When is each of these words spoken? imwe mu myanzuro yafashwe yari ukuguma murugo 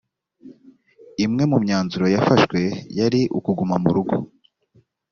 imwe 1.25 1.43
mu 1.51 1.57
myanzuro 1.63 2.05
yafashwe 2.15 2.59
yari 2.99 3.21
ukuguma 3.37 3.75
murugo 3.83 4.15